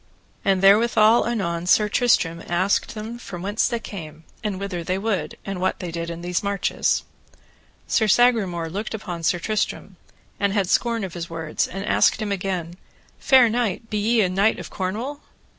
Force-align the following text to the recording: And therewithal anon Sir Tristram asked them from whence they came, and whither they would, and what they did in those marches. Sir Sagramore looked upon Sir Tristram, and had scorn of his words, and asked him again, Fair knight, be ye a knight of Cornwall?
And 0.43 0.63
therewithal 0.63 1.27
anon 1.27 1.67
Sir 1.67 1.87
Tristram 1.87 2.41
asked 2.47 2.95
them 2.95 3.19
from 3.19 3.43
whence 3.43 3.67
they 3.67 3.79
came, 3.79 4.23
and 4.43 4.59
whither 4.59 4.83
they 4.83 4.97
would, 4.97 5.37
and 5.45 5.61
what 5.61 5.77
they 5.77 5.91
did 5.91 6.09
in 6.09 6.21
those 6.21 6.41
marches. 6.41 7.03
Sir 7.85 8.07
Sagramore 8.07 8.67
looked 8.67 8.95
upon 8.95 9.21
Sir 9.21 9.37
Tristram, 9.37 9.97
and 10.39 10.53
had 10.53 10.67
scorn 10.67 11.03
of 11.03 11.13
his 11.13 11.29
words, 11.29 11.67
and 11.67 11.85
asked 11.85 12.19
him 12.19 12.31
again, 12.31 12.77
Fair 13.19 13.47
knight, 13.47 13.91
be 13.91 13.99
ye 13.99 14.21
a 14.21 14.27
knight 14.29 14.57
of 14.57 14.71
Cornwall? 14.71 15.21